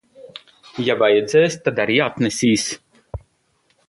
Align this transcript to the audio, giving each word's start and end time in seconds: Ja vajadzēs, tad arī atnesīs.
Ja 0.87 0.95
vajadzēs, 1.01 1.57
tad 1.67 1.81
arī 1.85 1.99
atnesīs. 2.09 2.65